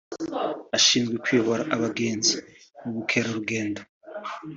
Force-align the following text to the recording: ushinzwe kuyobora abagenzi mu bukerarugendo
ushinzwe 0.77 1.15
kuyobora 1.23 1.63
abagenzi 1.75 2.37
mu 2.79 2.89
bukerarugendo 2.95 3.81